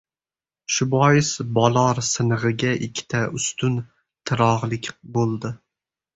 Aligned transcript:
Shu 0.75 0.85
bois, 0.93 1.29
bolor 1.57 2.01
sinig‘iga 2.07 2.73
ikkita 2.87 3.21
ustun 3.41 3.77
tirog‘lik 4.31 4.93
bo‘ldi. 5.21 5.55